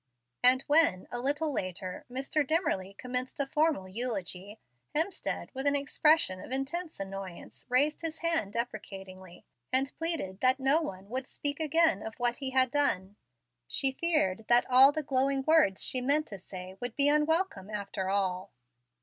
And 0.43 0.63
when, 0.63 1.07
a 1.11 1.19
little 1.19 1.53
later, 1.53 2.05
Mr. 2.09 2.43
Dimmerly 2.43 2.97
commenced 2.97 3.39
a 3.39 3.45
formal 3.45 3.87
eulogy, 3.87 4.59
Hemstead 4.95 5.51
with 5.53 5.67
an 5.67 5.75
expression 5.75 6.39
of 6.41 6.49
intense 6.51 6.99
annoyance 6.99 7.65
raised 7.69 8.01
his 8.01 8.17
hand 8.17 8.53
deprecatingly, 8.53 9.45
and 9.71 9.95
pleaded 9.99 10.39
that 10.39 10.59
no 10.59 10.81
one 10.81 11.07
would 11.09 11.27
speak 11.27 11.59
again 11.59 12.01
of 12.01 12.15
what 12.15 12.37
he 12.37 12.49
had 12.49 12.71
done, 12.71 13.15
she 13.67 13.91
feared 13.91 14.45
that 14.47 14.65
all 14.71 14.91
the 14.91 15.03
glowing 15.03 15.43
words 15.43 15.83
she 15.85 16.01
meant 16.01 16.25
to 16.29 16.39
say 16.39 16.75
would 16.79 16.95
be 16.95 17.07
unwelcome 17.07 17.69
after 17.69 18.09
all. 18.09 18.51